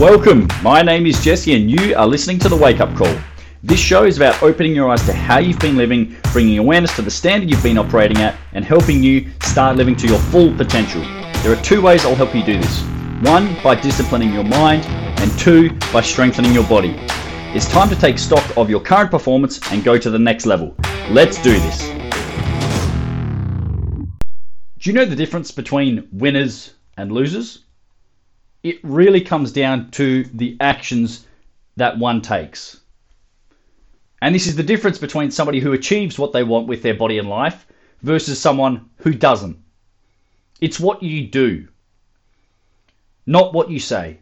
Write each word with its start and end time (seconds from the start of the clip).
Welcome. 0.00 0.48
My 0.62 0.80
name 0.80 1.04
is 1.04 1.22
Jesse, 1.22 1.52
and 1.52 1.70
you 1.70 1.94
are 1.94 2.06
listening 2.06 2.38
to 2.38 2.48
the 2.48 2.56
Wake 2.56 2.80
Up 2.80 2.96
Call. 2.96 3.14
This 3.62 3.78
show 3.78 4.04
is 4.04 4.16
about 4.16 4.42
opening 4.42 4.74
your 4.74 4.88
eyes 4.88 5.04
to 5.04 5.12
how 5.12 5.40
you've 5.40 5.58
been 5.58 5.76
living, 5.76 6.16
bringing 6.32 6.56
awareness 6.56 6.96
to 6.96 7.02
the 7.02 7.10
standard 7.10 7.50
you've 7.50 7.62
been 7.62 7.76
operating 7.76 8.16
at, 8.16 8.34
and 8.54 8.64
helping 8.64 9.02
you 9.02 9.30
start 9.42 9.76
living 9.76 9.94
to 9.96 10.06
your 10.08 10.18
full 10.18 10.56
potential. 10.56 11.02
There 11.42 11.52
are 11.52 11.62
two 11.62 11.82
ways 11.82 12.06
I'll 12.06 12.14
help 12.14 12.34
you 12.34 12.42
do 12.42 12.58
this 12.58 12.80
one, 13.20 13.54
by 13.62 13.74
disciplining 13.74 14.32
your 14.32 14.44
mind, 14.44 14.86
and 14.86 15.38
two, 15.38 15.68
by 15.92 16.00
strengthening 16.00 16.54
your 16.54 16.66
body. 16.66 16.94
It's 17.54 17.68
time 17.68 17.90
to 17.90 17.96
take 17.96 18.18
stock 18.18 18.56
of 18.56 18.70
your 18.70 18.80
current 18.80 19.10
performance 19.10 19.60
and 19.70 19.84
go 19.84 19.98
to 19.98 20.08
the 20.08 20.18
next 20.18 20.46
level. 20.46 20.74
Let's 21.10 21.36
do 21.42 21.52
this. 21.52 21.90
Do 24.78 24.88
you 24.88 24.94
know 24.94 25.04
the 25.04 25.14
difference 25.14 25.50
between 25.50 26.08
winners 26.10 26.72
and 26.96 27.12
losers? 27.12 27.66
It 28.62 28.78
really 28.82 29.20
comes 29.20 29.52
down 29.52 29.90
to 29.92 30.24
the 30.24 30.56
actions 30.60 31.26
that 31.76 31.98
one 31.98 32.20
takes. 32.20 32.80
And 34.20 34.34
this 34.34 34.46
is 34.46 34.56
the 34.56 34.62
difference 34.62 34.98
between 34.98 35.30
somebody 35.30 35.60
who 35.60 35.72
achieves 35.72 36.18
what 36.18 36.32
they 36.32 36.42
want 36.42 36.66
with 36.66 36.82
their 36.82 36.94
body 36.94 37.18
and 37.18 37.28
life 37.28 37.66
versus 38.02 38.38
someone 38.38 38.90
who 38.98 39.14
doesn't. 39.14 39.58
It's 40.60 40.78
what 40.78 41.02
you 41.02 41.26
do, 41.26 41.68
not 43.26 43.54
what 43.54 43.70
you 43.70 43.78
say. 43.78 44.18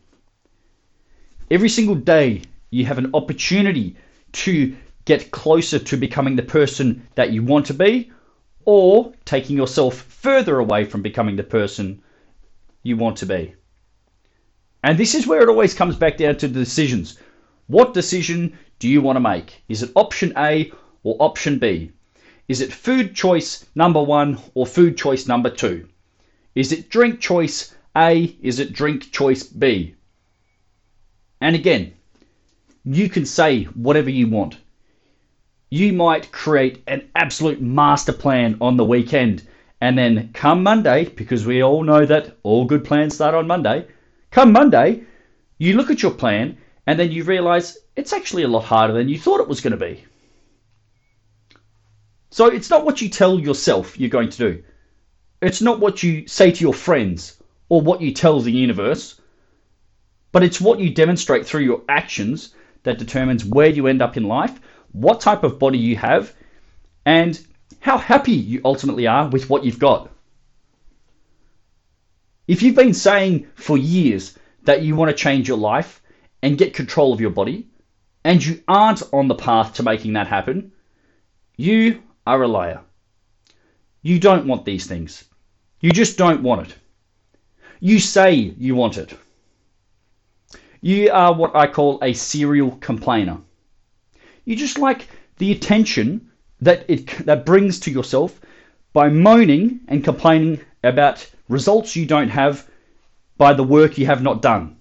Every 1.50 1.68
single 1.68 1.96
day, 1.96 2.42
you 2.70 2.84
have 2.84 2.98
an 2.98 3.10
opportunity 3.14 3.96
to 4.32 4.76
get 5.04 5.30
closer 5.30 5.78
to 5.78 5.96
becoming 5.96 6.36
the 6.36 6.42
person 6.42 7.08
that 7.14 7.32
you 7.32 7.42
want 7.42 7.66
to 7.66 7.74
be 7.74 8.12
or 8.64 9.12
taking 9.24 9.56
yourself 9.56 9.96
further 9.96 10.58
away 10.58 10.84
from 10.84 11.02
becoming 11.02 11.34
the 11.34 11.42
person 11.42 12.02
you 12.82 12.96
want 12.96 13.16
to 13.16 13.26
be. 13.26 13.54
And 14.82 14.98
this 14.98 15.14
is 15.14 15.26
where 15.26 15.42
it 15.42 15.48
always 15.48 15.74
comes 15.74 15.96
back 15.96 16.16
down 16.16 16.36
to 16.36 16.48
the 16.48 16.60
decisions. 16.60 17.18
What 17.66 17.94
decision 17.94 18.58
do 18.78 18.88
you 18.88 19.02
want 19.02 19.16
to 19.16 19.20
make? 19.20 19.62
Is 19.68 19.82
it 19.82 19.90
option 19.96 20.32
A 20.36 20.72
or 21.02 21.16
option 21.18 21.58
B? 21.58 21.92
Is 22.46 22.60
it 22.60 22.72
food 22.72 23.14
choice 23.14 23.66
number 23.74 24.02
one 24.02 24.38
or 24.54 24.66
food 24.66 24.96
choice 24.96 25.26
number 25.26 25.50
two? 25.50 25.88
Is 26.54 26.72
it 26.72 26.88
drink 26.88 27.20
choice 27.20 27.74
A? 27.96 28.36
Is 28.40 28.58
it 28.58 28.72
drink 28.72 29.10
choice 29.10 29.42
B? 29.42 29.94
And 31.40 31.54
again, 31.54 31.92
you 32.84 33.08
can 33.10 33.26
say 33.26 33.64
whatever 33.64 34.10
you 34.10 34.28
want. 34.28 34.56
You 35.70 35.92
might 35.92 36.32
create 36.32 36.82
an 36.86 37.10
absolute 37.14 37.60
master 37.60 38.12
plan 38.12 38.56
on 38.60 38.76
the 38.78 38.84
weekend, 38.84 39.46
and 39.80 39.98
then 39.98 40.30
come 40.32 40.62
Monday, 40.62 41.04
because 41.04 41.44
we 41.44 41.62
all 41.62 41.84
know 41.84 42.06
that 42.06 42.38
all 42.42 42.64
good 42.64 42.84
plans 42.84 43.14
start 43.14 43.34
on 43.34 43.46
Monday, 43.46 43.86
come 44.30 44.52
Monday, 44.52 45.04
you 45.58 45.74
look 45.74 45.90
at 45.90 46.02
your 46.02 46.12
plan 46.12 46.58
and 46.86 46.98
then 46.98 47.12
you 47.12 47.24
realize 47.24 47.78
it's 47.96 48.12
actually 48.12 48.44
a 48.44 48.48
lot 48.48 48.64
harder 48.64 48.94
than 48.94 49.08
you 49.08 49.18
thought 49.18 49.40
it 49.40 49.48
was 49.48 49.60
going 49.60 49.72
to 49.72 49.76
be. 49.76 50.04
So 52.30 52.46
it's 52.46 52.70
not 52.70 52.84
what 52.84 53.00
you 53.00 53.08
tell 53.08 53.38
yourself 53.38 53.98
you're 53.98 54.10
going 54.10 54.30
to 54.30 54.38
do. 54.38 54.62
It's 55.40 55.62
not 55.62 55.80
what 55.80 56.02
you 56.02 56.26
say 56.26 56.50
to 56.50 56.60
your 56.60 56.74
friends 56.74 57.40
or 57.68 57.80
what 57.80 58.00
you 58.00 58.12
tell 58.12 58.40
the 58.40 58.52
universe, 58.52 59.20
but 60.32 60.42
it's 60.42 60.60
what 60.60 60.80
you 60.80 60.90
demonstrate 60.90 61.46
through 61.46 61.62
your 61.62 61.82
actions 61.88 62.54
that 62.82 62.98
determines 62.98 63.44
where 63.44 63.68
you 63.68 63.86
end 63.86 64.02
up 64.02 64.16
in 64.16 64.24
life, 64.24 64.58
what 64.92 65.20
type 65.20 65.42
of 65.42 65.58
body 65.58 65.78
you 65.78 65.96
have, 65.96 66.34
and 67.04 67.38
how 67.80 67.98
happy 67.98 68.32
you 68.32 68.60
ultimately 68.64 69.06
are 69.06 69.28
with 69.28 69.48
what 69.48 69.64
you've 69.64 69.78
got. 69.78 70.10
If 72.48 72.62
you've 72.62 72.74
been 72.74 72.94
saying 72.94 73.46
for 73.54 73.76
years 73.76 74.36
that 74.64 74.80
you 74.80 74.96
want 74.96 75.10
to 75.10 75.16
change 75.16 75.46
your 75.46 75.58
life 75.58 76.00
and 76.42 76.56
get 76.56 76.72
control 76.72 77.12
of 77.12 77.20
your 77.20 77.30
body, 77.30 77.66
and 78.24 78.44
you 78.44 78.62
aren't 78.66 79.02
on 79.12 79.28
the 79.28 79.34
path 79.34 79.74
to 79.74 79.82
making 79.82 80.14
that 80.14 80.26
happen, 80.26 80.72
you 81.56 82.02
are 82.26 82.42
a 82.42 82.48
liar. 82.48 82.80
You 84.00 84.18
don't 84.18 84.46
want 84.46 84.64
these 84.64 84.86
things. 84.86 85.24
You 85.80 85.92
just 85.92 86.16
don't 86.16 86.42
want 86.42 86.68
it. 86.68 86.74
You 87.80 87.98
say 88.00 88.32
you 88.34 88.74
want 88.74 88.96
it. 88.96 89.12
You 90.80 91.10
are 91.12 91.34
what 91.34 91.54
I 91.54 91.66
call 91.66 91.98
a 92.02 92.14
serial 92.14 92.72
complainer. 92.80 93.38
You 94.46 94.56
just 94.56 94.78
like 94.78 95.08
the 95.36 95.52
attention 95.52 96.30
that 96.62 96.86
it 96.88 97.06
that 97.26 97.44
brings 97.44 97.78
to 97.80 97.90
yourself 97.90 98.40
by 98.92 99.10
moaning 99.10 99.80
and 99.88 100.02
complaining 100.02 100.60
about 100.82 101.28
results 101.48 101.96
you 101.96 102.06
don't 102.06 102.28
have 102.28 102.68
by 103.36 103.52
the 103.54 103.64
work 103.64 103.98
you 103.98 104.06
have 104.06 104.22
not 104.22 104.42
done. 104.42 104.76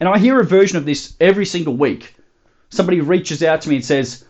And 0.00 0.08
I 0.08 0.18
hear 0.18 0.40
a 0.40 0.44
version 0.44 0.78
of 0.78 0.84
this 0.84 1.14
every 1.20 1.46
single 1.46 1.76
week. 1.76 2.14
Somebody 2.70 3.00
reaches 3.00 3.42
out 3.42 3.60
to 3.62 3.68
me 3.68 3.76
and 3.76 3.84
says 3.84 4.24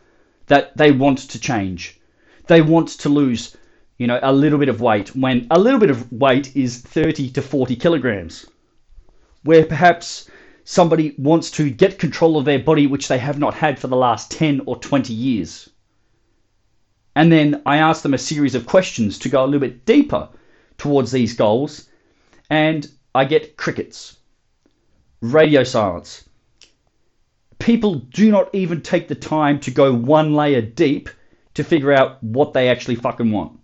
that 0.46 0.76
they 0.76 0.92
want 0.92 1.18
to 1.18 1.40
change. 1.40 2.00
They 2.46 2.60
want 2.60 2.88
to 2.88 3.08
lose, 3.08 3.56
you 3.98 4.06
know, 4.06 4.18
a 4.22 4.32
little 4.32 4.58
bit 4.58 4.68
of 4.68 4.80
weight 4.80 5.14
when 5.14 5.46
a 5.50 5.58
little 5.58 5.80
bit 5.80 5.90
of 5.90 6.10
weight 6.12 6.56
is 6.56 6.78
30 6.78 7.30
to 7.30 7.42
40 7.42 7.76
kilograms 7.76 8.46
where 9.44 9.64
perhaps 9.64 10.28
somebody 10.64 11.14
wants 11.18 11.50
to 11.50 11.70
get 11.70 11.98
control 11.98 12.36
of 12.36 12.44
their 12.44 12.58
body, 12.58 12.86
which 12.86 13.08
they 13.08 13.18
have 13.18 13.38
not 13.38 13.54
had 13.54 13.78
for 13.78 13.88
the 13.88 13.96
last 13.96 14.30
10 14.30 14.62
or 14.66 14.76
20 14.76 15.12
years. 15.12 15.68
And 17.14 17.30
then 17.30 17.62
I 17.66 17.76
ask 17.76 18.02
them 18.02 18.14
a 18.14 18.18
series 18.18 18.54
of 18.54 18.66
questions 18.66 19.18
to 19.20 19.28
go 19.28 19.44
a 19.44 19.46
little 19.46 19.60
bit 19.60 19.84
deeper 19.84 20.28
towards 20.78 21.12
these 21.12 21.34
goals, 21.34 21.88
and 22.48 22.90
I 23.14 23.24
get 23.24 23.56
crickets, 23.56 24.16
radio 25.20 25.62
silence. 25.64 26.28
People 27.58 27.96
do 27.96 28.30
not 28.30 28.54
even 28.54 28.80
take 28.80 29.08
the 29.08 29.14
time 29.14 29.60
to 29.60 29.70
go 29.70 29.92
one 29.92 30.34
layer 30.34 30.62
deep 30.62 31.08
to 31.54 31.62
figure 31.62 31.92
out 31.92 32.22
what 32.22 32.54
they 32.54 32.68
actually 32.68 32.96
fucking 32.96 33.30
want. 33.30 33.58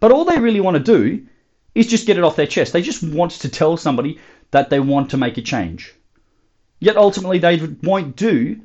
But 0.00 0.12
all 0.12 0.24
they 0.24 0.38
really 0.38 0.60
want 0.60 0.76
to 0.76 0.82
do 0.82 1.26
is 1.74 1.86
just 1.86 2.06
get 2.06 2.18
it 2.18 2.24
off 2.24 2.36
their 2.36 2.46
chest. 2.46 2.72
They 2.72 2.82
just 2.82 3.02
want 3.02 3.32
to 3.32 3.48
tell 3.48 3.76
somebody 3.76 4.18
that 4.50 4.70
they 4.70 4.80
want 4.80 5.10
to 5.10 5.16
make 5.16 5.38
a 5.38 5.42
change. 5.42 5.94
Yet 6.80 6.96
ultimately 6.96 7.38
they 7.38 7.60
won't 7.82 8.16
do, 8.16 8.60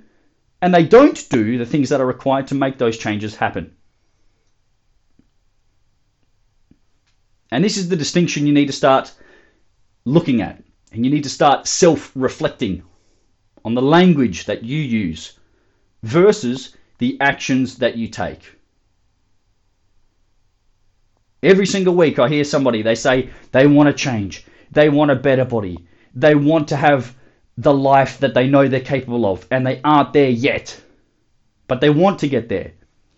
and 0.62 0.74
they 0.74 0.84
don't 0.84 1.30
do 1.30 1.58
the 1.58 1.66
things 1.66 1.90
that 1.90 2.02
are 2.02 2.06
required 2.06 2.48
to 2.48 2.56
make 2.56 2.78
those 2.78 2.98
changes 2.98 3.36
happen. 3.36 3.74
And 7.50 7.64
this 7.64 7.78
is 7.78 7.90
the 7.90 7.96
distinction 7.96 8.46
you 8.46 8.54
need 8.54 8.68
to 8.68 8.74
start 8.74 9.14
looking 10.06 10.42
at. 10.42 10.64
And 10.92 11.06
you 11.06 11.12
need 11.12 11.24
to 11.24 11.30
start 11.30 11.68
self 11.68 12.12
reflecting 12.16 12.84
on 13.64 13.76
the 13.76 13.82
language 13.82 14.46
that 14.46 14.64
you 14.64 14.78
use 14.80 15.40
versus 16.04 16.76
the 16.98 17.18
actions 17.20 17.78
that 17.78 17.98
you 17.98 18.08
take. 18.08 18.58
Every 21.44 21.66
single 21.66 21.96
week, 21.96 22.20
I 22.20 22.30
hear 22.30 22.44
somebody, 22.44 22.82
they 22.82 22.96
say 22.96 23.30
they 23.52 23.66
want 23.66 23.88
to 23.88 23.94
change, 23.94 24.46
they 24.72 24.90
want 24.90 25.12
a 25.12 25.16
better 25.16 25.46
body, 25.46 25.78
they 26.14 26.36
want 26.36 26.68
to 26.68 26.76
have 26.76 27.16
the 27.58 27.74
life 27.74 28.20
that 28.20 28.34
they 28.34 28.48
know 28.48 28.68
they're 28.68 28.80
capable 28.80 29.26
of, 29.26 29.46
and 29.52 29.66
they 29.66 29.82
aren't 29.84 30.14
there 30.14 30.30
yet. 30.30 30.80
But 31.68 31.82
they 31.82 31.90
want 31.90 32.20
to 32.20 32.28
get 32.28 32.50
there. 32.50 32.74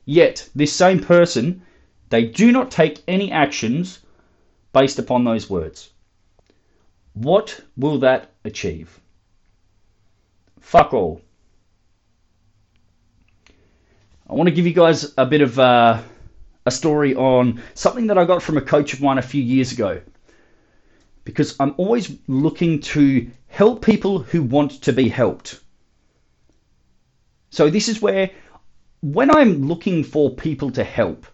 Yet, 0.05 0.49
this 0.53 0.73
same 0.73 0.99
person, 0.99 1.61
they 2.09 2.25
do 2.25 2.51
not 2.51 2.71
take 2.71 3.01
any 3.07 3.31
actions 3.31 3.99
based 4.73 4.99
upon 4.99 5.23
those 5.23 5.49
words. 5.49 5.91
What 7.13 7.61
will 7.77 7.99
that 7.99 8.31
achieve? 8.43 8.99
Fuck 10.59 10.93
all. 10.93 11.21
I 14.29 14.33
want 14.33 14.49
to 14.49 14.55
give 14.55 14.65
you 14.65 14.73
guys 14.73 15.13
a 15.17 15.25
bit 15.25 15.41
of 15.41 15.59
uh, 15.59 16.01
a 16.65 16.71
story 16.71 17.13
on 17.15 17.61
something 17.75 18.07
that 18.07 18.17
I 18.17 18.25
got 18.25 18.41
from 18.41 18.57
a 18.57 18.61
coach 18.61 18.93
of 18.93 19.01
mine 19.01 19.17
a 19.17 19.21
few 19.21 19.43
years 19.43 19.71
ago. 19.71 20.01
Because 21.23 21.55
I'm 21.59 21.75
always 21.77 22.17
looking 22.27 22.81
to 22.81 23.29
help 23.53 23.85
people 23.85 24.17
who 24.17 24.41
want 24.41 24.71
to 24.81 24.91
be 24.91 25.07
helped. 25.07 25.59
So, 27.51 27.69
this 27.69 27.87
is 27.87 28.01
where, 28.01 28.31
when 29.01 29.29
I'm 29.29 29.67
looking 29.67 30.03
for 30.03 30.35
people 30.35 30.71
to 30.71 30.83
help, 30.83 31.27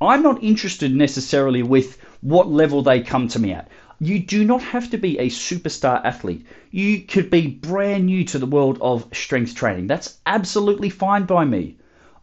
I'm 0.00 0.22
not 0.22 0.40
interested 0.40 0.94
necessarily 0.94 1.64
with 1.64 2.00
what 2.20 2.48
level 2.48 2.82
they 2.82 3.00
come 3.00 3.26
to 3.26 3.40
me 3.40 3.50
at. 3.54 3.68
You 3.98 4.20
do 4.20 4.44
not 4.44 4.62
have 4.62 4.88
to 4.90 4.98
be 4.98 5.18
a 5.18 5.28
superstar 5.28 6.00
athlete. 6.04 6.46
You 6.70 7.00
could 7.00 7.28
be 7.28 7.48
brand 7.48 8.06
new 8.06 8.24
to 8.26 8.38
the 8.38 8.46
world 8.46 8.78
of 8.80 9.08
strength 9.12 9.56
training. 9.56 9.88
That's 9.88 10.18
absolutely 10.26 10.90
fine 10.90 11.24
by 11.24 11.44
me. 11.44 11.78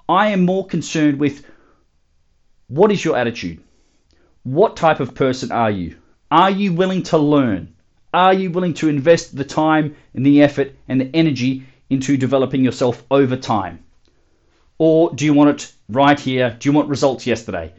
I 0.08 0.30
am 0.30 0.46
more 0.46 0.66
concerned 0.66 1.20
with 1.20 1.46
what 2.68 2.90
is 2.90 3.04
your 3.04 3.18
attitude? 3.18 3.62
What 4.44 4.78
type 4.78 5.02
of 5.02 5.14
person 5.14 5.52
are 5.52 5.72
you? 5.72 5.98
Are 6.32 6.50
you 6.50 6.72
willing 6.72 7.04
to 7.12 7.18
learn? 7.18 7.76
Are 8.14 8.34
you 8.34 8.52
willing 8.52 8.74
to 8.76 8.90
invest 8.90 9.36
the 9.36 9.44
time 9.44 9.96
and 10.14 10.26
the 10.26 10.42
effort 10.42 10.76
and 10.88 11.00
the 11.00 11.10
energy 11.14 11.64
into 11.90 12.18
developing 12.18 12.64
yourself 12.64 13.04
over 13.10 13.36
time? 13.36 13.84
Or 14.78 15.14
do 15.14 15.26
you 15.26 15.34
want 15.34 15.50
it 15.52 15.74
right 15.90 16.20
here? 16.20 16.56
Do 16.60 16.70
you 16.70 16.74
want 16.74 16.90
results 16.90 17.28
yesterday? 17.28 17.74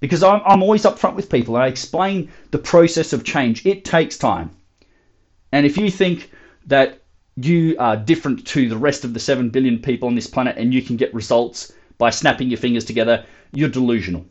because 0.00 0.22
I'm, 0.22 0.40
I'm 0.44 0.62
always 0.62 0.84
upfront 0.84 1.14
with 1.14 1.30
people. 1.30 1.56
I 1.56 1.66
explain 1.66 2.30
the 2.50 2.58
process 2.58 3.12
of 3.12 3.24
change. 3.24 3.64
It 3.66 3.84
takes 3.84 4.18
time. 4.18 4.50
And 5.52 5.64
if 5.64 5.76
you 5.76 5.90
think 5.90 6.30
that 6.66 7.02
you 7.36 7.76
are 7.78 7.96
different 7.96 8.46
to 8.48 8.68
the 8.68 8.76
rest 8.76 9.04
of 9.04 9.14
the 9.14 9.20
7 9.20 9.50
billion 9.50 9.78
people 9.78 10.08
on 10.08 10.14
this 10.14 10.26
planet 10.26 10.56
and 10.58 10.72
you 10.72 10.82
can 10.82 10.96
get 10.96 11.14
results 11.14 11.72
by 11.98 12.10
snapping 12.10 12.48
your 12.48 12.58
fingers 12.58 12.84
together, 12.84 13.24
you're 13.52 13.68
delusional. 13.68 14.26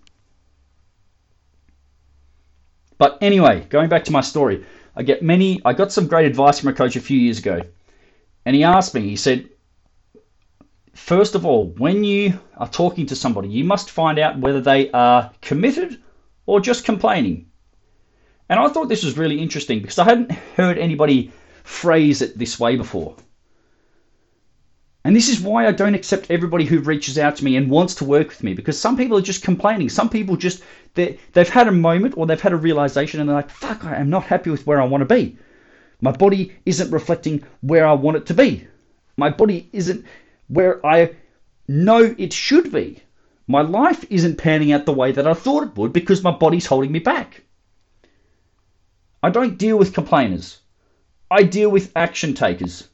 But 2.97 3.17
anyway, 3.21 3.65
going 3.69 3.89
back 3.89 4.05
to 4.05 4.11
my 4.11 4.21
story, 4.21 4.65
I 4.95 5.03
get 5.03 5.21
many 5.21 5.61
I 5.65 5.73
got 5.73 5.91
some 5.91 6.07
great 6.07 6.25
advice 6.25 6.59
from 6.59 6.69
a 6.69 6.73
coach 6.73 6.95
a 6.95 7.01
few 7.01 7.19
years 7.19 7.39
ago. 7.39 7.61
And 8.45 8.55
he 8.55 8.63
asked 8.63 8.93
me, 8.93 9.01
he 9.01 9.15
said, 9.15 9.49
first 10.93 11.35
of 11.35 11.45
all, 11.45 11.67
when 11.77 12.03
you 12.03 12.39
are 12.57 12.69
talking 12.69 13.05
to 13.07 13.15
somebody, 13.15 13.49
you 13.49 13.63
must 13.63 13.89
find 13.89 14.19
out 14.19 14.39
whether 14.39 14.61
they 14.61 14.91
are 14.91 15.31
committed 15.41 16.01
or 16.45 16.59
just 16.59 16.85
complaining. 16.85 17.47
And 18.49 18.59
I 18.59 18.67
thought 18.67 18.87
this 18.87 19.03
was 19.03 19.17
really 19.17 19.39
interesting 19.39 19.81
because 19.81 19.99
I 19.99 20.05
hadn't 20.05 20.31
heard 20.31 20.77
anybody 20.77 21.31
phrase 21.63 22.21
it 22.21 22.37
this 22.37 22.59
way 22.59 22.75
before. 22.75 23.15
And 25.05 25.15
this 25.15 25.29
is 25.29 25.39
why 25.39 25.67
I 25.67 25.71
don't 25.71 25.93
accept 25.93 26.31
everybody 26.31 26.65
who 26.65 26.79
reaches 26.79 27.19
out 27.19 27.35
to 27.35 27.45
me 27.45 27.55
and 27.57 27.69
wants 27.69 27.93
to 27.95 28.03
work 28.03 28.29
with 28.29 28.41
me 28.41 28.55
because 28.55 28.79
some 28.79 28.97
people 28.97 29.15
are 29.19 29.21
just 29.21 29.43
complaining. 29.43 29.87
Some 29.87 30.09
people 30.09 30.35
just 30.35 30.63
they've 30.95 31.47
had 31.47 31.67
a 31.67 31.71
moment 31.71 32.15
or 32.17 32.25
they've 32.25 32.41
had 32.41 32.53
a 32.53 32.57
realization 32.57 33.19
and 33.19 33.29
they're 33.29 33.35
like, 33.35 33.51
"Fuck, 33.51 33.85
I 33.85 33.97
am 33.97 34.09
not 34.09 34.23
happy 34.23 34.49
with 34.49 34.65
where 34.65 34.81
I 34.81 34.85
want 34.85 35.07
to 35.07 35.15
be. 35.15 35.37
My 36.01 36.11
body 36.11 36.55
isn't 36.65 36.89
reflecting 36.89 37.43
where 37.61 37.85
I 37.85 37.93
want 37.93 38.17
it 38.17 38.25
to 38.25 38.33
be. 38.33 38.65
My 39.15 39.29
body 39.29 39.69
isn't 39.71 40.05
where 40.47 40.83
I 40.83 41.11
know 41.67 42.15
it 42.17 42.33
should 42.33 42.71
be. 42.71 43.03
My 43.45 43.61
life 43.61 44.05
isn't 44.09 44.39
panning 44.39 44.71
out 44.71 44.87
the 44.87 44.91
way 45.01 45.11
that 45.11 45.27
I 45.27 45.35
thought 45.35 45.67
it 45.67 45.77
would 45.77 45.93
because 45.93 46.23
my 46.23 46.31
body's 46.31 46.65
holding 46.65 46.91
me 46.91 46.97
back. 46.97 47.43
I 49.21 49.29
don't 49.29 49.59
deal 49.59 49.77
with 49.77 49.93
complainers. 49.93 50.61
I 51.29 51.43
deal 51.43 51.69
with 51.69 51.91
action 51.95 52.33
takers. 52.33 52.89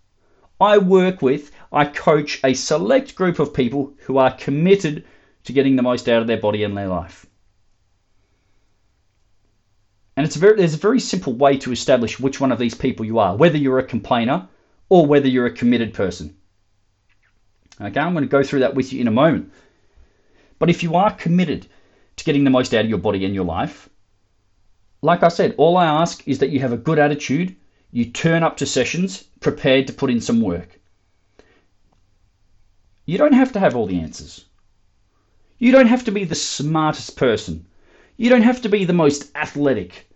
I 0.61 0.77
work 0.77 1.21
with, 1.21 1.51
I 1.71 1.85
coach 1.85 2.39
a 2.43 2.53
select 2.53 3.15
group 3.15 3.39
of 3.39 3.53
people 3.53 3.93
who 4.05 4.17
are 4.17 4.31
committed 4.31 5.05
to 5.45 5.53
getting 5.53 5.75
the 5.75 5.81
most 5.81 6.07
out 6.07 6.21
of 6.21 6.27
their 6.27 6.39
body 6.39 6.63
and 6.63 6.77
their 6.77 6.87
life. 6.87 7.25
And 10.15 10.25
it's 10.25 10.35
a 10.35 10.39
very, 10.39 10.57
there's 10.57 10.75
a 10.75 10.77
very 10.77 10.99
simple 10.99 11.33
way 11.33 11.57
to 11.57 11.71
establish 11.71 12.19
which 12.19 12.39
one 12.39 12.51
of 12.51 12.59
these 12.59 12.75
people 12.75 13.05
you 13.05 13.17
are, 13.17 13.35
whether 13.35 13.57
you're 13.57 13.79
a 13.79 13.83
complainer 13.83 14.47
or 14.89 15.05
whether 15.05 15.27
you're 15.27 15.47
a 15.47 15.51
committed 15.51 15.93
person. 15.93 16.35
Okay, 17.79 17.99
I'm 17.99 18.13
going 18.13 18.23
to 18.23 18.29
go 18.29 18.43
through 18.43 18.59
that 18.59 18.75
with 18.75 18.93
you 18.93 19.01
in 19.01 19.07
a 19.07 19.11
moment. 19.11 19.51
But 20.59 20.69
if 20.69 20.83
you 20.83 20.95
are 20.95 21.11
committed 21.11 21.65
to 22.17 22.23
getting 22.23 22.43
the 22.43 22.51
most 22.51 22.73
out 22.73 22.83
of 22.83 22.89
your 22.89 22.99
body 22.99 23.25
and 23.25 23.33
your 23.33 23.45
life, 23.45 23.89
like 25.01 25.23
I 25.23 25.29
said, 25.29 25.55
all 25.57 25.77
I 25.77 25.85
ask 25.87 26.27
is 26.27 26.39
that 26.39 26.51
you 26.51 26.59
have 26.59 26.73
a 26.73 26.77
good 26.77 26.99
attitude, 26.99 27.55
you 27.91 28.05
turn 28.05 28.43
up 28.43 28.57
to 28.57 28.65
sessions 28.65 29.23
prepared 29.39 29.87
to 29.87 29.93
put 29.93 30.09
in 30.09 30.21
some 30.21 30.41
work. 30.41 30.79
You 33.05 33.17
don't 33.17 33.33
have 33.33 33.51
to 33.53 33.59
have 33.59 33.75
all 33.75 33.85
the 33.85 33.99
answers. 33.99 34.45
You 35.57 35.71
don't 35.71 35.87
have 35.87 36.05
to 36.05 36.11
be 36.11 36.23
the 36.23 36.35
smartest 36.35 37.17
person. 37.17 37.65
You 38.17 38.29
don't 38.29 38.43
have 38.43 38.61
to 38.61 38.69
be 38.69 38.85
the 38.85 38.93
most 38.93 39.29
athletic. 39.35 40.09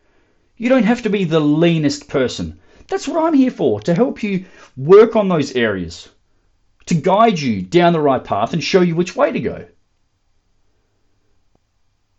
You 0.57 0.69
don't 0.69 0.83
have 0.83 1.03
to 1.03 1.09
be 1.09 1.23
the 1.23 1.39
leanest 1.39 2.07
person. 2.07 2.59
That's 2.87 3.07
what 3.07 3.23
I'm 3.23 3.33
here 3.33 3.51
for, 3.51 3.79
to 3.81 3.93
help 3.93 4.23
you 4.23 4.45
work 4.77 5.15
on 5.15 5.27
those 5.27 5.55
areas 5.55 6.09
to 6.85 6.95
guide 6.95 7.39
you 7.39 7.61
down 7.61 7.93
the 7.93 7.99
right 7.99 8.23
path 8.23 8.53
and 8.53 8.63
show 8.63 8.81
you 8.81 8.95
which 8.95 9.15
way 9.15 9.31
to 9.31 9.39
go. 9.39 9.65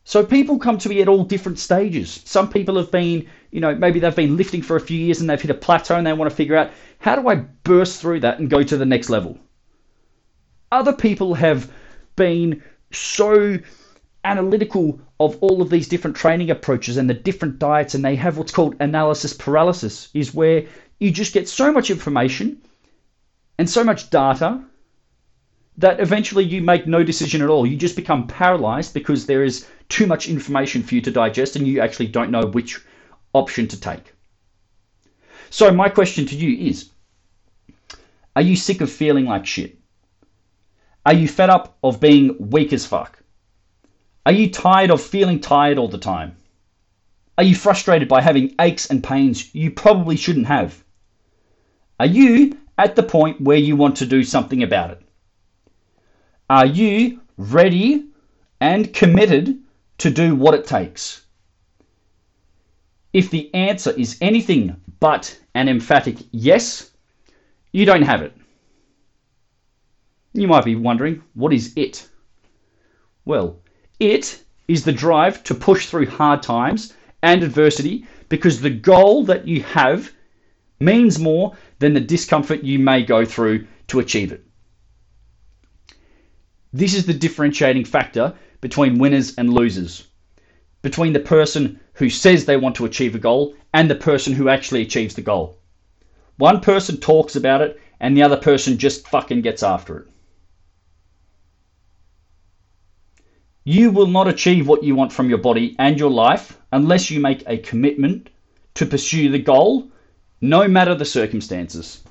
So 0.07 0.25
people 0.25 0.61
come 0.61 0.79
to 0.79 0.89
me 0.89 1.03
at 1.03 1.09
all 1.09 1.25
different 1.25 1.59
stages. 1.59 2.23
Some 2.25 2.49
people 2.49 2.77
have 2.77 2.93
been, 2.93 3.29
you 3.51 3.61
know, 3.61 3.75
maybe 3.75 3.99
they've 3.99 4.15
been 4.15 4.37
lifting 4.37 4.63
for 4.63 4.77
a 4.77 4.81
few 4.81 4.97
years 4.97 5.21
and 5.21 5.29
they've 5.29 5.43
hit 5.43 5.51
a 5.51 5.55
plateau 5.55 5.97
and 5.97 6.07
they 6.07 6.13
want 6.13 6.31
to 6.31 6.37
figure 6.37 6.55
out 6.55 6.71
how 7.01 7.17
do 7.17 7.27
I 7.27 7.35
burst 7.35 8.01
through 8.01 8.21
that 8.21 8.39
and 8.39 8.49
go 8.49 8.63
to 8.63 8.77
the 8.77 8.87
next 8.87 9.11
level. 9.11 9.37
Other 10.71 10.93
people 10.93 11.35
have 11.35 11.73
been 12.15 12.63
so 12.93 13.59
analytical 14.23 15.01
of 15.19 15.39
all 15.41 15.61
of 15.61 15.71
these 15.71 15.89
different 15.89 16.17
training 16.17 16.53
approaches 16.53 16.99
and 16.99 17.11
the 17.11 17.15
different 17.15 17.59
diets 17.59 17.97
and 17.97 18.05
they 18.05 18.15
have 18.15 18.39
what's 18.39 18.53
called 18.53 18.77
analysis 18.79 19.33
paralysis 19.33 20.09
is 20.15 20.33
where 20.33 20.67
you 21.01 21.11
just 21.11 21.35
get 21.35 21.49
so 21.49 21.73
much 21.73 21.91
information 21.91 22.63
and 23.59 23.69
so 23.69 23.83
much 23.83 24.09
data 24.11 24.63
that 25.79 26.01
eventually 26.01 26.45
you 26.45 26.63
make 26.63 26.87
no 26.87 27.03
decision 27.03 27.43
at 27.43 27.49
all. 27.49 27.67
You 27.67 27.77
just 27.77 27.97
become 27.97 28.27
paralyzed 28.27 28.95
because 28.95 29.27
there 29.27 29.45
is 29.45 29.67
too 29.89 30.07
much 30.07 30.29
information 30.29 30.83
for 30.83 30.95
you 30.95 31.01
to 31.03 31.11
digest 31.11 31.57
and 31.57 31.67
you 31.67 31.81
actually 31.81 32.09
don't 32.09 32.31
know 32.31 32.47
which 32.47 32.81
option 33.35 33.69
to 33.69 33.81
take. 33.81 34.15
So, 35.51 35.71
my 35.73 35.89
question 35.89 36.27
to 36.27 36.37
you 36.37 36.69
is 36.69 36.91
Are 38.35 38.43
you 38.43 38.57
sick 38.57 38.81
of 38.81 38.91
feeling 38.91 39.27
like 39.27 39.47
shit? 39.47 39.79
Are 41.05 41.15
you 41.15 41.29
fed 41.29 41.51
up 41.51 41.77
of 41.85 42.01
being 42.01 42.51
weak 42.51 42.73
as 42.73 42.87
fuck? 42.87 43.23
Are 44.25 44.33
you 44.33 44.51
tired 44.51 44.91
of 44.91 45.01
feeling 45.01 45.39
tired 45.39 45.79
all 45.79 45.89
the 45.89 45.99
time? 45.99 46.37
Are 47.39 47.45
you 47.45 47.55
frustrated 47.55 48.09
by 48.09 48.23
having 48.23 48.55
aches 48.59 48.91
and 48.91 49.05
pains 49.05 49.55
you 49.55 49.71
probably 49.71 50.17
shouldn't 50.17 50.47
have? 50.47 50.83
Are 52.01 52.07
you 52.07 52.59
at 52.77 52.97
the 52.97 53.03
point 53.03 53.41
where 53.41 53.57
you 53.57 53.77
want 53.77 53.99
to 53.99 54.07
do 54.07 54.25
something 54.25 54.63
about 54.63 54.91
it? 54.91 55.06
Are 56.49 56.67
you 56.67 57.23
ready 57.37 58.07
and 58.61 58.95
committed 58.95 59.59
to 59.99 60.11
do 60.11 60.37
what 60.37 60.55
it 60.55 60.65
takes? 60.65 61.27
If 63.13 63.31
the 63.31 63.53
answer 63.53 63.91
is 63.91 64.17
anything 64.21 64.77
but 65.01 65.37
an 65.55 65.69
emphatic 65.69 66.19
yes, 66.31 66.93
you 67.73 67.85
don't 67.85 68.03
have 68.03 68.23
it. 68.23 68.33
You 70.35 70.47
might 70.47 70.65
be 70.65 70.77
wondering, 70.77 71.23
what 71.35 71.53
is 71.53 71.73
it? 71.75 72.09
Well, 73.25 73.61
it 73.99 74.45
is 74.69 74.85
the 74.85 74.93
drive 74.93 75.43
to 75.45 75.55
push 75.55 75.87
through 75.87 76.07
hard 76.07 76.43
times 76.45 76.93
and 77.23 77.43
adversity 77.43 78.07
because 78.29 78.61
the 78.61 78.71
goal 78.71 79.25
that 79.25 79.49
you 79.49 79.65
have 79.65 80.13
means 80.79 81.19
more 81.19 81.57
than 81.81 81.93
the 81.93 82.01
discomfort 82.01 82.63
you 82.63 82.79
may 82.79 83.03
go 83.03 83.25
through 83.25 83.67
to 83.89 83.99
achieve 83.99 84.31
it. 84.31 84.46
This 86.77 86.93
is 86.93 87.07
the 87.07 87.15
differentiating 87.15 87.87
factor 87.87 88.35
between 88.61 88.99
winners 88.99 89.35
and 89.37 89.51
losers, 89.51 90.07
between 90.83 91.15
the 91.15 91.21
person 91.21 91.81
who 91.95 92.11
says 92.11 92.45
they 92.45 92.59
want 92.59 92.77
to 92.77 92.85
achieve 92.85 93.15
a 93.15 93.19
goal 93.19 93.55
and 93.73 93.89
the 93.89 93.95
person 93.95 94.35
who 94.35 94.51
actually 94.51 94.83
achieves 94.83 95.15
the 95.15 95.23
goal. 95.23 95.59
One 96.37 96.61
person 96.61 96.99
talks 96.99 97.35
about 97.35 97.63
it 97.63 97.81
and 97.99 98.15
the 98.15 98.23
other 98.23 98.37
person 98.37 98.77
just 98.77 99.09
fucking 99.09 99.41
gets 99.41 99.63
after 99.63 100.01
it. 100.01 100.07
You 103.65 103.91
will 103.91 104.07
not 104.07 104.29
achieve 104.29 104.69
what 104.69 104.85
you 104.85 104.95
want 104.95 105.15
from 105.15 105.31
your 105.31 105.39
body 105.39 105.77
and 105.79 105.99
your 105.99 106.11
life 106.11 106.59
unless 106.71 107.11
you 107.11 107.21
make 107.21 107.43
a 107.47 107.57
commitment 107.57 108.29
to 108.75 108.85
pursue 108.85 109.31
the 109.31 109.39
goal 109.39 109.91
no 110.43 110.69
matter 110.69 110.95
the 110.95 111.07
circumstances. 111.07 112.05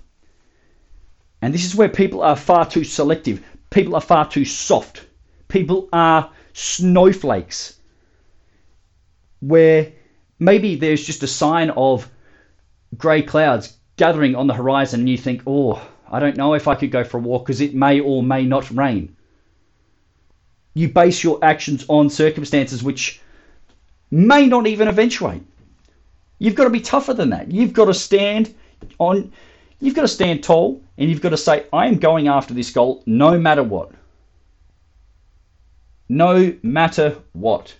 And 1.43 1.53
this 1.53 1.65
is 1.65 1.75
where 1.75 1.87
people 1.87 2.23
are 2.23 2.35
far 2.35 2.67
too 2.67 2.83
selective. 2.83 3.43
People 3.75 3.95
are 3.95 4.01
far 4.01 4.25
too 4.25 4.45
soft. 4.45 5.05
People 5.49 5.89
are 5.91 6.31
snowflakes. 6.53 7.77
Where 9.41 9.91
maybe 10.39 10.77
there's 10.77 11.05
just 11.05 11.23
a 11.23 11.27
sign 11.27 11.71
of 11.71 12.09
grey 12.97 13.21
clouds 13.21 13.75
gathering 13.97 14.33
on 14.33 14.47
the 14.47 14.53
horizon, 14.53 15.01
and 15.01 15.09
you 15.09 15.17
think, 15.17 15.43
oh, 15.45 15.85
I 16.09 16.21
don't 16.21 16.37
know 16.37 16.53
if 16.53 16.69
I 16.69 16.75
could 16.75 16.89
go 16.89 17.03
for 17.03 17.17
a 17.17 17.19
walk 17.19 17.45
because 17.45 17.59
it 17.59 17.75
may 17.75 17.99
or 17.99 18.23
may 18.23 18.45
not 18.45 18.71
rain. 18.71 19.13
You 20.73 20.87
base 20.87 21.21
your 21.21 21.37
actions 21.41 21.83
on 21.89 22.09
circumstances 22.09 22.81
which 22.81 23.19
may 24.09 24.47
not 24.47 24.67
even 24.67 24.87
eventuate. 24.87 25.43
You've 26.39 26.55
got 26.55 26.63
to 26.63 26.69
be 26.69 26.79
tougher 26.79 27.13
than 27.13 27.31
that. 27.31 27.51
You've 27.51 27.73
got 27.73 27.85
to 27.85 27.93
stand 27.93 28.55
on 28.99 29.33
you've 29.79 29.95
got 29.95 30.01
to 30.01 30.07
stand 30.07 30.43
tall 30.43 30.81
and 30.97 31.09
you've 31.09 31.21
got 31.21 31.29
to 31.29 31.37
say 31.37 31.65
I 31.71 31.87
am 31.87 31.97
going 31.97 32.27
after 32.27 32.53
this 32.53 32.71
goal 32.71 33.03
no 33.05 33.37
matter 33.39 33.63
what. 33.63 33.91
No 36.07 36.53
matter 36.61 37.17
what. 37.33 37.75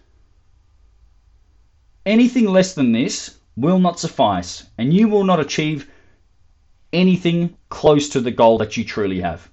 Anything 2.06 2.46
less 2.46 2.74
than 2.74 2.92
this 2.92 3.38
will 3.56 3.80
not 3.80 4.00
suffice 4.00 4.64
and 4.78 4.94
you 4.94 5.08
will 5.08 5.24
not 5.24 5.40
achieve 5.40 5.90
anything 6.94 7.56
close 7.70 8.10
to 8.10 8.22
the 8.22 8.32
goal 8.32 8.58
that 8.60 8.78
you 8.78 8.84
truly 8.84 9.22
have. 9.22 9.50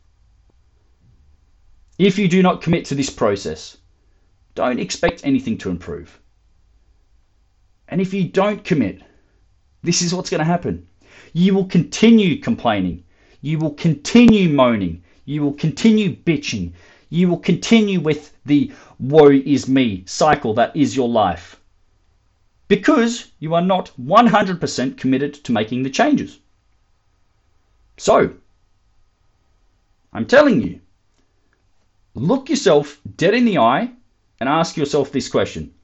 If 1.99 2.19
you 2.19 2.29
do 2.29 2.43
not 2.43 2.63
commit 2.63 2.87
to 2.87 2.95
this 2.95 3.11
process, 3.11 3.77
don't 4.55 4.81
expect 4.81 5.25
anything 5.25 5.59
to 5.59 5.71
improve. 5.71 6.21
And 7.89 8.01
if 8.01 8.15
you 8.15 8.29
don't 8.29 8.65
commit, 8.65 9.03
this 9.83 10.03
is 10.03 10.15
what's 10.15 10.31
going 10.31 10.41
to 10.41 10.45
happen. 10.45 10.89
You 11.33 11.55
will 11.55 11.67
continue 11.67 12.39
complaining. 12.39 13.05
You 13.41 13.59
will 13.59 13.75
continue 13.75 14.49
moaning. 14.49 15.03
You 15.25 15.43
will 15.43 15.55
continue 15.55 16.15
bitching. 16.15 16.73
you 17.11 17.29
will 17.29 17.39
continue 17.39 18.01
with 18.01 18.35
the 18.47 18.73
woe 18.99 19.29
is 19.29 19.69
me 19.69 20.03
cycle 20.07 20.55
that 20.55 20.75
is 20.75 20.97
your 20.97 21.09
life. 21.09 21.61
Because 22.69 23.31
you 23.39 23.55
are 23.55 23.61
not 23.61 23.93
100% 24.01 24.97
committed 24.97 25.35
to 25.35 25.53
making 25.53 25.83
the 25.83 25.91
changes. 25.91 26.39
So, 27.99 28.35
I'm 30.15 30.25
telling 30.25 30.63
you, 30.63 30.81
look 32.15 32.49
yourself 32.49 32.99
dead 33.17 33.35
in 33.35 33.45
the 33.45 33.59
eye 33.59 33.93
and 34.41 34.49
ask 34.49 34.77
yourself 34.79 35.13
this 35.13 35.29
question 35.29 35.75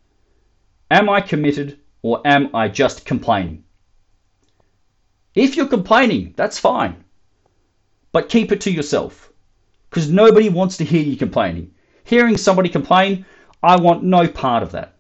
Am 0.91 1.11
I 1.11 1.21
committed 1.21 1.79
or 2.01 2.27
am 2.27 2.55
I 2.55 2.69
just 2.69 3.05
complaining? 3.05 3.65
If 5.39 5.57
you're 5.57 5.67
complaining, 5.67 6.35
that's 6.35 6.59
fine. 6.59 7.05
But 8.11 8.29
keep 8.29 8.51
it 8.51 8.61
to 8.63 8.73
yourself. 8.73 9.33
Because 9.89 10.11
nobody 10.11 10.49
wants 10.49 10.77
to 10.79 10.85
hear 10.85 11.03
you 11.03 11.17
complaining. 11.17 11.71
Hearing 12.03 12.37
somebody 12.37 12.69
complain, 12.69 13.25
I 13.63 13.77
want 13.77 14.03
no 14.03 14.27
part 14.27 14.65
of 14.65 14.73
that. 14.73 14.97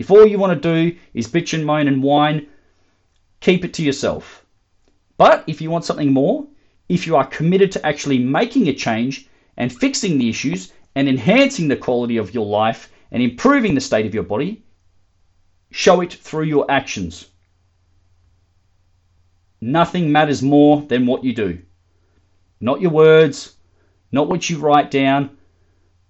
If 0.00 0.10
all 0.10 0.26
you 0.26 0.40
want 0.40 0.60
to 0.60 0.74
do 0.74 0.98
is 1.14 1.28
bitch 1.28 1.54
and 1.54 1.64
moan 1.64 1.86
and 1.86 2.02
whine, 2.02 2.48
keep 3.38 3.64
it 3.64 3.72
to 3.74 3.84
yourself. 3.84 4.44
But 5.16 5.44
if 5.46 5.60
you 5.60 5.70
want 5.70 5.84
something 5.84 6.12
more, 6.12 6.48
if 6.88 7.06
you 7.06 7.14
are 7.14 7.26
committed 7.26 7.70
to 7.72 7.86
actually 7.86 8.18
making 8.18 8.66
a 8.66 8.74
change 8.74 9.28
and 9.56 9.72
fixing 9.72 10.18
the 10.18 10.28
issues 10.28 10.72
and 10.96 11.08
enhancing 11.08 11.68
the 11.68 11.76
quality 11.76 12.16
of 12.16 12.34
your 12.34 12.46
life 12.46 12.90
and 13.12 13.22
improving 13.22 13.76
the 13.76 13.80
state 13.80 14.06
of 14.06 14.14
your 14.14 14.24
body, 14.24 14.64
show 15.70 16.00
it 16.00 16.12
through 16.12 16.44
your 16.44 16.68
actions. 16.68 17.28
Nothing 19.60 20.12
matters 20.12 20.42
more 20.42 20.82
than 20.82 21.06
what 21.06 21.24
you 21.24 21.34
do. 21.34 21.58
Not 22.60 22.80
your 22.80 22.90
words, 22.90 23.56
not 24.12 24.28
what 24.28 24.48
you 24.48 24.58
write 24.58 24.90
down, 24.90 25.36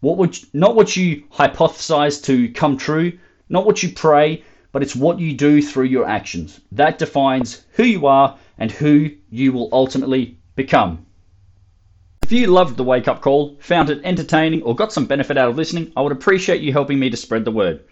what 0.00 0.18
would, 0.18 0.38
not 0.52 0.76
what 0.76 0.96
you 0.96 1.24
hypothesize 1.32 2.22
to 2.24 2.48
come 2.50 2.76
true, 2.76 3.18
not 3.48 3.66
what 3.66 3.82
you 3.82 3.90
pray, 3.90 4.42
but 4.72 4.82
it's 4.82 4.96
what 4.96 5.18
you 5.18 5.32
do 5.32 5.62
through 5.62 5.84
your 5.84 6.06
actions. 6.06 6.60
That 6.72 6.98
defines 6.98 7.64
who 7.72 7.84
you 7.84 8.06
are 8.06 8.36
and 8.58 8.70
who 8.70 9.10
you 9.30 9.52
will 9.52 9.68
ultimately 9.72 10.38
become. 10.54 11.06
If 12.22 12.32
you 12.32 12.48
loved 12.48 12.76
the 12.76 12.84
wake 12.84 13.08
up 13.08 13.22
call, 13.22 13.56
found 13.60 13.88
it 13.88 14.00
entertaining, 14.02 14.62
or 14.62 14.74
got 14.74 14.92
some 14.92 15.06
benefit 15.06 15.38
out 15.38 15.48
of 15.48 15.56
listening, 15.56 15.92
I 15.96 16.02
would 16.02 16.12
appreciate 16.12 16.60
you 16.60 16.72
helping 16.72 16.98
me 16.98 17.08
to 17.08 17.16
spread 17.16 17.44
the 17.44 17.52
word. 17.52 17.84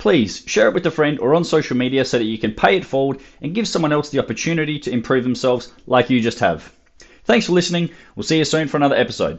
Please 0.00 0.42
share 0.46 0.66
it 0.66 0.72
with 0.72 0.86
a 0.86 0.90
friend 0.90 1.18
or 1.18 1.34
on 1.34 1.44
social 1.44 1.76
media 1.76 2.06
so 2.06 2.16
that 2.16 2.24
you 2.24 2.38
can 2.38 2.52
pay 2.52 2.74
it 2.74 2.86
forward 2.86 3.20
and 3.42 3.54
give 3.54 3.68
someone 3.68 3.92
else 3.92 4.08
the 4.08 4.18
opportunity 4.18 4.78
to 4.78 4.90
improve 4.90 5.24
themselves 5.24 5.72
like 5.86 6.08
you 6.08 6.22
just 6.22 6.38
have. 6.38 6.72
Thanks 7.24 7.44
for 7.44 7.52
listening. 7.52 7.90
We'll 8.16 8.24
see 8.24 8.38
you 8.38 8.46
soon 8.46 8.66
for 8.66 8.78
another 8.78 8.96
episode. 8.96 9.38